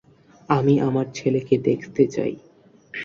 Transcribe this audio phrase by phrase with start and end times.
[0.49, 2.33] আমি আমার ছেলেকে দেখতে চাই।